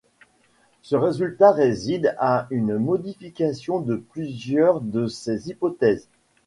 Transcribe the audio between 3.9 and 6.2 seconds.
plusieurs de ces hypothèses.